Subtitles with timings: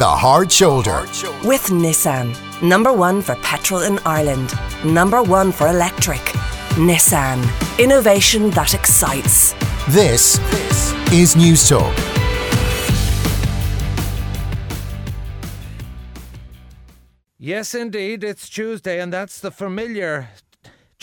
[0.00, 1.02] The Hard Shoulder.
[1.44, 2.34] With Nissan.
[2.62, 4.50] Number one for petrol in Ireland.
[4.82, 6.22] Number one for electric.
[6.76, 7.38] Nissan.
[7.78, 9.52] Innovation that excites.
[9.90, 10.38] This
[11.12, 11.94] is News Talk.
[17.38, 20.30] Yes, indeed, it's Tuesday, and that's the familiar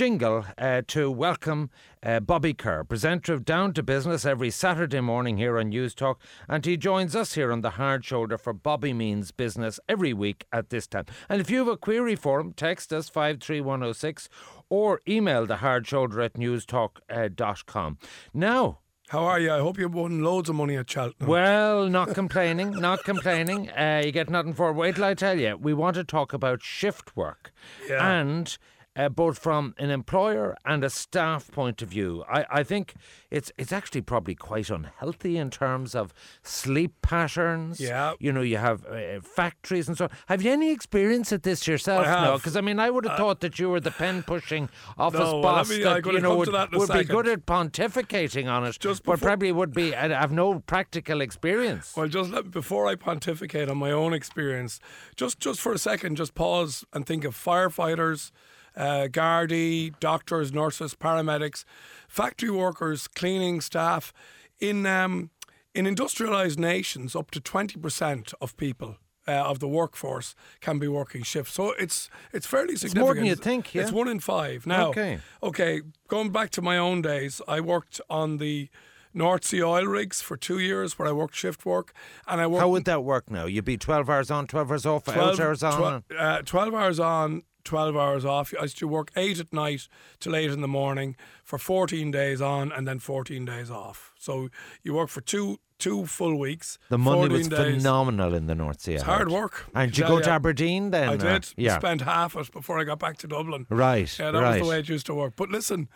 [0.02, 1.72] jingle uh, to welcome
[2.04, 6.22] uh, Bobby Kerr, presenter of Down to Business every Saturday morning here on News Talk.
[6.48, 10.46] And he joins us here on the hard shoulder for Bobby Means Business every week
[10.54, 11.06] at this time.
[11.28, 14.30] And if you have a query for him, text us 53106
[14.70, 17.98] or email the hard shoulder at newstalk.com.
[18.36, 18.80] Now,
[19.10, 19.52] How are you?
[19.52, 21.28] I hope you won loads of money at Cheltenham.
[21.28, 23.72] well, not complaining, not complaining.
[23.72, 24.74] Uh, you get nothing for it.
[24.74, 25.58] Wait till I tell you.
[25.58, 27.52] We want to talk about shift work.
[27.90, 28.20] Yeah.
[28.20, 28.56] And
[28.98, 32.96] uh, both from an employer and a staff point of view, I, I think
[33.30, 37.80] it's it's actually probably quite unhealthy in terms of sleep patterns.
[37.80, 38.14] Yeah.
[38.20, 40.12] You know, you have uh, factories and so on.
[40.28, 42.08] Have you any experience at this yourself?
[42.08, 44.70] I No, because I mean, I would have thought that you were the pen pushing
[44.98, 48.48] office No, well, boss me- that, you know, would, that would be good at pontificating
[48.48, 51.96] on it, Just but probably would be uh, have no practical experience.
[51.96, 54.80] Well, just let, before I pontificate on my own experience,
[55.16, 58.32] just just for a second, just pause and think of firefighters,
[58.78, 61.66] uh, Gardaí, doctors, nurses, paramedics,
[62.08, 64.14] factory workers, cleaning staff.
[64.60, 65.30] In um,
[65.76, 68.98] in industrialized nations, up to twenty percent of people.
[69.30, 72.96] Uh, of the workforce can be working shifts, so it's it's fairly significant.
[72.98, 74.88] It's more than you'd think, It's one in five now.
[74.92, 75.20] Okay.
[75.44, 75.82] okay.
[76.08, 78.70] Going back to my own days, I worked on the
[79.14, 81.92] North Sea oil rigs for two years, where I worked shift work,
[82.26, 83.46] and I worked How would that work now?
[83.48, 86.04] You'd be 12 hours on, 12 hours off, 8 hours on?
[86.04, 88.54] twe- uh, 12 hours on, 12 hours off.
[88.60, 89.88] I used to work 8 at night
[90.20, 94.14] till 8 in the morning for 14 days on and then 14 days off.
[94.18, 94.50] So
[94.84, 96.80] you work for two two full weeks.
[96.90, 97.76] the money was days.
[97.84, 98.96] phenomenal in the North Sea.
[98.96, 99.66] It's hard work.
[99.76, 101.10] And did you go to Aberdeen then?
[101.10, 101.54] I did.
[101.56, 101.78] Yeah.
[101.78, 103.68] Spent half it before I got back to Dublin.
[103.70, 104.54] Right, Yeah, that right.
[104.54, 105.34] was the way it used to work.
[105.36, 105.88] But listen,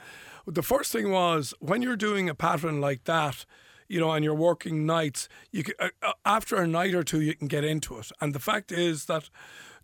[0.45, 3.43] the first thing was when you're doing a pattern like that,
[3.87, 7.19] you know, and you're working nights, you can, uh, uh, after a night or two
[7.21, 8.11] you can get into it.
[8.21, 9.29] And the fact is that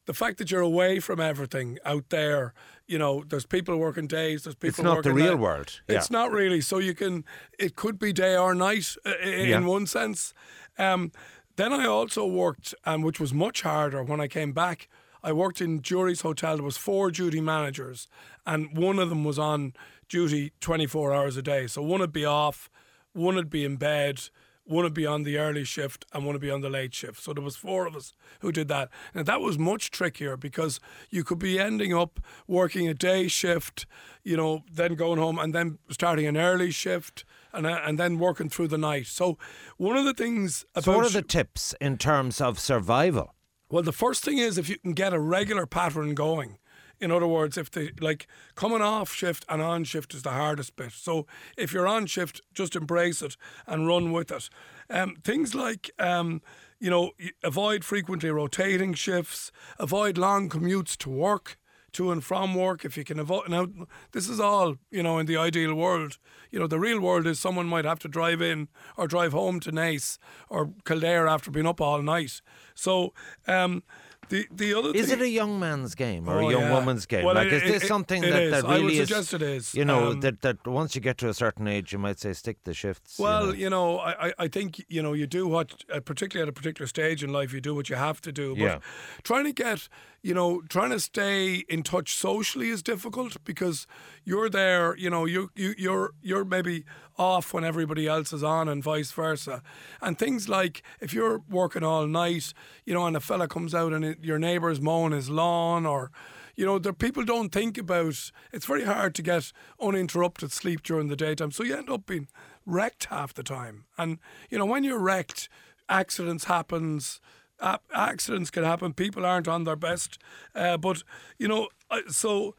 [0.08, 2.54] the fact that you're away from everything out there,
[2.88, 5.82] you know, there's people working days, there's people It's not the real night- world.
[5.88, 6.62] It's not really.
[6.62, 7.24] So you can,
[7.60, 9.60] it could be day or night uh, in Yeah.
[9.60, 10.34] one sense.
[10.80, 11.12] Um,
[11.58, 14.88] then I also worked, um, which was much harder when I came back.
[15.24, 16.56] I worked in Jury's Hotel.
[16.56, 18.08] There was four duty managers,
[18.46, 19.74] and one of them was on
[20.08, 21.68] duty 24 hours a day.
[21.68, 22.70] So one would be off,
[23.14, 24.30] one would be in bed,
[24.68, 27.22] one would be on the early shift, and one would be on the late shift.
[27.22, 30.80] So there was four of us who did that, and that was much trickier because
[31.10, 33.86] you could be ending up working a day shift,
[34.24, 37.26] you know, then going home and then starting an early shift.
[37.54, 39.08] And, uh, and then working through the night.
[39.08, 39.38] So,
[39.78, 43.34] one of the things about So, what are the tips in terms of survival?
[43.70, 46.58] well, the first thing is if you can get a regular pattern going.
[47.00, 50.76] In other words, if the like coming off shift and on shift is the hardest
[50.76, 50.92] bit.
[50.92, 54.50] So if you're on shift, just embrace it and run with it.
[54.90, 56.42] Um, things like um,
[56.80, 57.12] you know
[57.44, 61.58] avoid frequently rotating shifts, avoid long commutes to work.
[61.94, 63.50] To and from work, if you can avoid.
[63.50, 63.70] Now,
[64.12, 66.20] this is all you know in the ideal world.
[66.52, 69.60] You know, the real world is someone might have to drive in or drive home
[69.62, 70.20] to Naas
[70.50, 72.42] or Kildare after being up all night.
[72.76, 73.14] So,
[73.48, 73.84] um,
[74.30, 76.74] the the other Is thing, it a young man's game or Oh, a young yeah.
[76.74, 77.26] woman's game?
[77.26, 78.52] Well, like, it- is this it- something it that, is.
[78.52, 79.08] that I would really is?
[79.08, 79.74] suggest it is.
[79.74, 82.34] You know Um, that that once you get to a certain age, you might say
[82.34, 83.18] stick the shifts.
[83.20, 83.52] you Well, know.
[83.54, 86.54] you know, I, I- I think you know you do what, uh, particularly at a
[86.54, 88.56] particular stage in life, you do what you have to do.
[88.56, 88.80] But Yeah.
[89.24, 89.88] trying to get,
[90.28, 93.88] you know, trying to stay in touch socially is difficult because
[94.26, 94.94] you're there.
[94.98, 96.84] You know, you you you're you're maybe
[97.18, 99.64] off when everybody else is on, and vice versa.
[100.02, 102.54] And things like if you're working all night,
[102.86, 106.12] you know, and a fella comes out and it, your neighbour's mowing his lawn, or
[106.58, 108.34] you know, the people don't think about.
[108.52, 112.28] It's very hard to get uninterrupted sleep during the daytime, so you end up being
[112.66, 113.86] wrecked half the time.
[113.98, 115.48] And you know, when you're wrecked,
[115.88, 117.22] accidents happens.
[117.60, 118.94] Accidents can happen.
[118.94, 120.18] People aren't on their best,
[120.56, 121.04] uh, but
[121.40, 121.70] you know,
[122.10, 122.56] so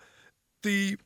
[0.62, 0.96] the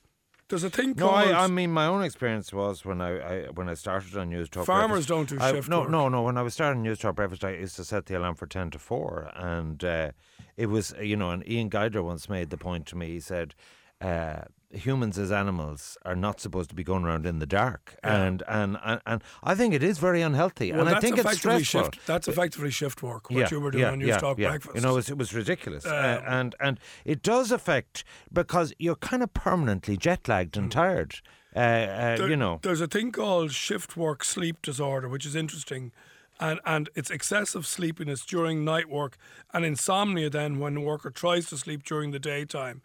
[0.49, 1.29] there's a thing No, called.
[1.31, 4.49] I, I mean my own experience was when I, I when I started on News
[4.49, 4.67] Talk.
[4.67, 5.91] Farmers Breakfast, don't do I- shift No, work.
[5.91, 6.23] no, no.
[6.23, 8.71] When I was starting News Talk Breakfast, I used to set the alarm for ten
[8.71, 10.13] to four, and uh,
[10.57, 13.09] it was you know, and Ian Geider once made the point to me.
[13.09, 13.55] He said.
[14.01, 14.43] Uh,
[14.73, 18.79] humans as animals are not supposed to be going around in the dark, and, and
[18.85, 21.85] and and I think it is very unhealthy, well, and I think it's stressful.
[21.85, 22.07] shift.
[22.07, 23.31] That's effectively shift work.
[23.31, 24.75] What you were doing on News Talk Breakfast.
[24.75, 28.73] You know, it was, it was ridiculous, uh, Um, and and it does affect because
[28.79, 31.21] you're kind of permanently jet lagged and tired.
[31.55, 35.37] Uh, uh, There- you know, There's a thing called shift work sleep disorder, which is
[35.37, 35.93] interesting.
[36.41, 39.17] and and it's excessive sleepiness during night work
[39.53, 42.81] and insomnia then when the worker tries to sleep during the daytime.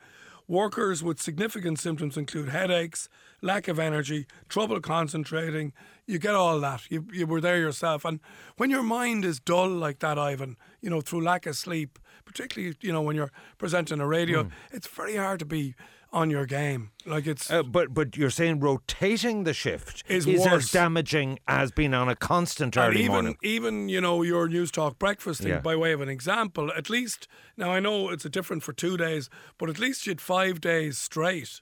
[0.49, 3.09] Workers with significant symptoms include headaches,
[3.41, 5.73] lack of energy, trouble concentrating.
[6.05, 6.89] You get all that.
[6.89, 8.05] You, you were there yourself.
[8.05, 8.21] And
[8.55, 12.75] when your mind is dull like that, Ivan, you know, through lack of sleep, particularly,
[12.81, 14.49] you know, when you're presenting a radio, Hmm.
[14.71, 15.73] it's very hard to be
[16.13, 16.91] on your game.
[17.05, 17.49] Like it's.
[17.51, 20.71] Uh, but but you're saying rotating the shift Is as worse.
[20.71, 23.37] damaging as being on a constant And early even morning.
[23.41, 25.59] even you know your news talk breakfast thing Yeah.
[25.59, 26.71] by way of an example.
[26.71, 27.27] At least
[27.57, 30.61] now I know it's a different for two days, but at least you had five
[30.61, 31.61] days straight.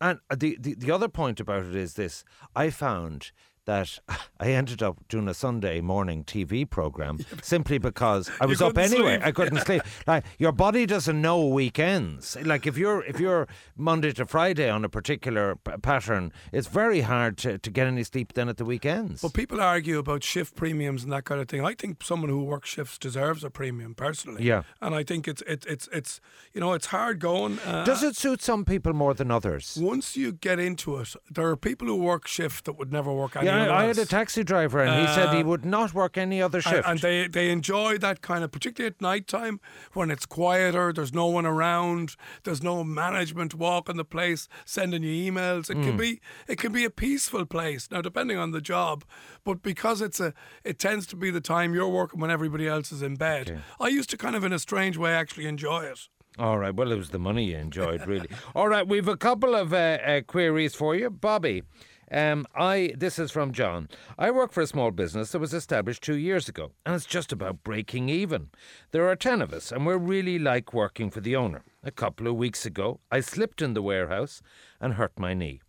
[0.00, 2.24] And uh, the, the the other point about it is this:
[2.56, 3.30] I found
[3.66, 3.98] that
[4.40, 9.14] I ended up doing a Sunday morning TV program simply because I was up anyway.
[9.16, 9.26] sleep.
[9.26, 9.82] I couldn't sleep.
[10.06, 12.36] Like your body doesn't know weekends.
[12.44, 17.00] Like if you're if you're Monday to Friday on a particular p- pattern, it's very
[17.02, 19.22] hard to, to get any sleep then at the weekends.
[19.22, 21.64] But people argue about shift premiums and that kind of thing.
[21.64, 24.42] I think someone who works shifts deserves a premium personally.
[24.44, 24.62] Yeah.
[24.80, 26.20] and I think it's it's it's it's
[26.52, 27.58] you know it's hard going.
[27.60, 29.78] Uh, Does it suit some people more than others?
[29.80, 33.34] once you get into it, there are people who work shift that would never work
[33.34, 35.94] Yeah, anywhere I, I had a taxi driver, and he said he Uh, would not
[35.94, 36.88] work any other And- shift.
[36.88, 39.60] And, they, they enjoy that kind of, particularly at night time
[39.92, 45.32] when it's quieter, there's no one around, there's no management walking the place, sending you
[45.32, 45.70] emails.
[45.70, 45.82] It Hmm.
[45.84, 47.88] can be it can be a peaceful place.
[47.90, 49.04] Now depending on the job,
[49.44, 50.32] but because it's a
[50.64, 53.62] it tends to be the time you're working when everybody else is in bed.
[53.80, 56.08] I used to kind of in a strange way actually enjoy it.
[56.38, 56.74] All right.
[56.74, 58.28] Well, it was the money you enjoyed, really.
[58.54, 58.88] All right.
[58.88, 61.62] We've a couple of uh, uh, queries for you, Bobby.
[62.12, 63.88] Um, I this is from John.
[64.18, 67.32] I work for a small business that was established two years ago, and it's just
[67.32, 68.50] about breaking even.
[68.90, 71.62] There are ten of us, and we're really like working for the owner.
[71.82, 74.42] A couple of weeks ago, I slipped in the warehouse
[74.78, 75.62] and hurt my knee.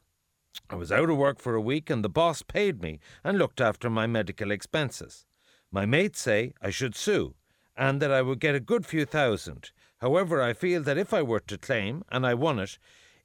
[0.69, 3.61] I was out of work for a week, and the boss paid me and looked
[3.61, 5.25] after my medical expenses.
[5.71, 7.35] My mates say I should sue
[7.75, 9.71] and that I would get a good few thousand.
[9.99, 12.77] However, I feel that if I were to claim and I won it,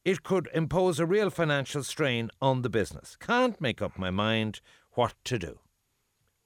[0.09, 3.17] it could impose a real financial strain on the business.
[3.21, 4.63] Can't make up my mind
[4.93, 5.59] what to do.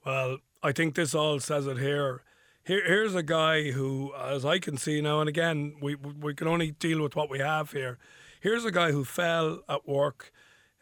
[0.04, 2.22] Well, I think this all says it here.
[2.64, 6.48] Here, here's a guy who, as I can see now, and again, we we can
[6.48, 7.98] only deal with what we have here.
[8.40, 10.32] Here's a guy who fell at work,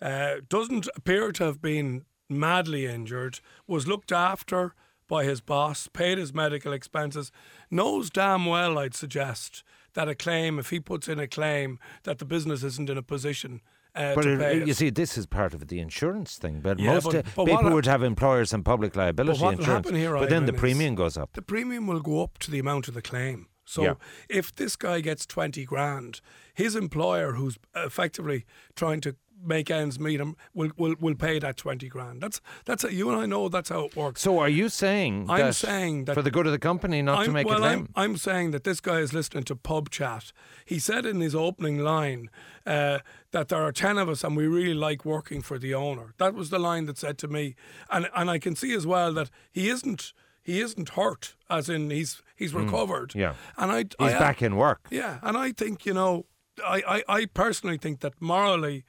[0.01, 4.75] uh, doesn't appear to have been madly injured, was looked after
[5.07, 7.31] by his boss, paid his medical expenses,
[7.71, 9.63] knows damn well, I'd suggest,
[9.95, 13.03] that a claim, if he puts in a claim, that the business isn't in a
[13.03, 13.61] position
[13.97, 16.61] uh, But to it, you see, this is part of the insurance thing.
[16.61, 19.91] But Yeah, most but- uh, but people would have employers and public liability what'll insurance.
[19.91, 21.33] here, but then the premium goes up.
[21.33, 23.49] the premium will go up to the amount of the claim.
[23.65, 23.95] So Yeah.
[24.29, 26.21] if this guy gets 20 grand,
[26.55, 28.45] his employer, who's effectively
[28.77, 32.21] trying to make ends meet him, will, will, will pay that 20 grand.
[32.21, 34.21] That's, that's a, you and I know that's how it works.
[34.21, 37.17] So are you saying I'm that saying that for the good of the company not
[37.17, 37.89] to I'm- make well, a claim?
[37.95, 40.33] I'm, I'm saying that this guy is listening to pub chat.
[40.65, 42.31] He said in his opening line
[42.67, 42.99] uh,
[43.33, 46.15] that there are 10 of us and we really like working for the owner.
[46.19, 47.55] That was the line that said to me.
[47.91, 50.13] And, and I can see as well that he isn't.
[50.43, 53.13] He isn't hurt, as in he's he's recovered.
[53.13, 53.21] Hmm.
[53.21, 53.35] yeah.
[53.59, 54.81] and I He's I, back in work.
[54.91, 56.25] yeah, and I think you know,
[56.65, 58.85] I, I, I personally think that morally,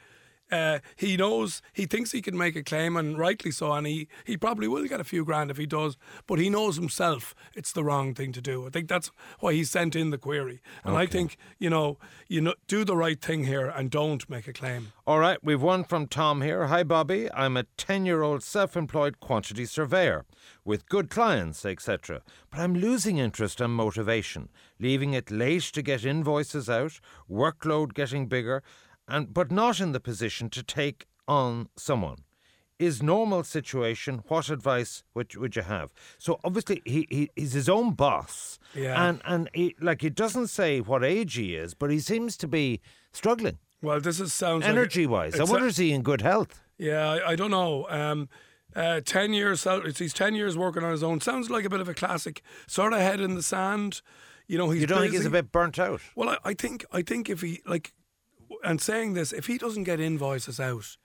[0.52, 4.08] uh, he knows he thinks he can make a claim, and rightly so, and he,
[4.26, 5.98] he probably will get a few grand if he does.
[6.28, 8.66] But he knows himself it's the wrong thing to do.
[8.66, 11.98] I think that's why he sent in the query, and I think you know,
[12.28, 14.92] you know, do the right thing here and don't make a claim.
[15.08, 16.68] All right, we've one from Tom here.
[16.68, 17.32] Hi, Bobby.
[17.34, 20.26] I'm a 10 year old self employed quantity surveyor
[20.64, 22.22] with good clients, etc.
[22.50, 24.50] But I'm losing interest and motivation,
[24.80, 27.00] leaving it late to get invoices out,
[27.30, 28.64] workload getting bigger,
[29.08, 32.24] and but not in the position to take on someone.
[32.80, 34.24] Is normal situation?
[34.28, 35.92] What advice would, would you have?
[36.18, 39.08] So obviously he, he he's his own boss, Yeah.
[39.08, 42.48] and and he, like it doesn't say what age he is, but he seems to
[42.48, 42.82] be
[43.12, 45.40] struggling Well, this is sounds like- energy wise.
[45.40, 46.60] I wonder is he in good health?
[46.80, 47.86] Yeah, I, I don't know.
[47.88, 48.30] Um,
[48.76, 49.68] uh, ten years,
[50.00, 51.22] he's ten years working on his own.
[51.22, 54.02] Sounds like a bit of a classic, sort of head in the sand.
[54.48, 56.02] You know, he's You don't think he's a bit burnt out?
[56.16, 57.94] Well, I, I think I think if he like,
[58.64, 60.98] and saying this, if he doesn't get invoices out,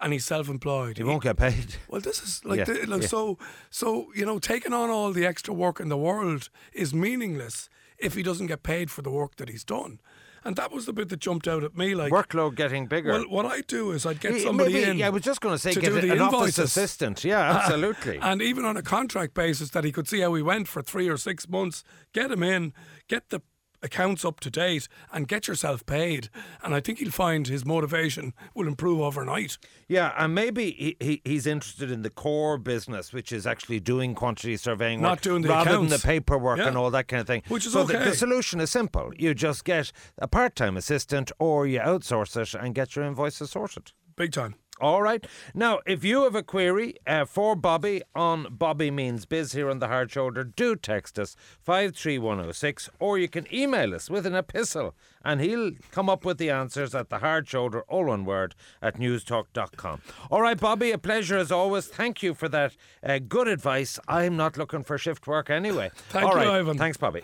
[0.00, 1.76] and he's self-employed, He won't get paid.
[1.88, 3.08] Well, this is like, Yeah, the, like yeah.
[3.08, 3.38] so
[3.70, 7.68] so you know, taking on all the extra work in the world is meaningless
[7.98, 10.00] if he doesn't get paid for the work that he's done,
[10.42, 11.94] and that was the bit that jumped out at me.
[11.94, 13.12] Like, Workload getting bigger.
[13.12, 14.98] well, what I do is I'd get somebody maybe- in.
[14.98, 17.22] yeah, I was just going to say to get do a- the an office assistant.
[17.24, 18.18] Yeah, absolutely.
[18.20, 21.08] And even on a contract basis that he could see how he went for three
[21.08, 22.74] or six months, get him in,
[23.08, 23.40] get the
[23.84, 26.28] accounts up to date and get yourself paid.
[26.62, 29.58] And I think he'll find his motivation will improve overnight.
[29.86, 34.14] Yeah, and maybe he, he, he's interested in the core business, which is actually doing
[34.14, 36.02] quantity surveying Not work, doing the rather than accounts.
[36.02, 36.68] the paperwork Yeah.
[36.68, 37.42] and all that kind of thing.
[37.48, 38.10] Which is so the, okay.
[38.10, 42.74] the solution is simple: you just get a part-time assistant, or you outsource it and
[42.74, 43.92] get your invoices sorted.
[44.16, 44.54] Big time.
[44.84, 45.26] All right.
[45.54, 49.78] Now, if you have a query uh, for Bobby on Bobby Means Biz here on
[49.78, 54.94] the Hard Shoulder, do text us 53106 or you can email us with an epistle
[55.24, 58.98] and he'll come up with the answers at the Hard Shoulder, all one word, at
[58.98, 60.02] newstalk.com.
[60.30, 61.86] All right, Bobby, a pleasure as always.
[61.86, 63.98] Thank you for that uh, good advice.
[64.06, 65.92] I'm not looking for shift work anyway.
[66.10, 66.58] Thank All you, right.
[66.58, 66.76] Ivan.
[66.76, 67.22] Thanks, Bobby.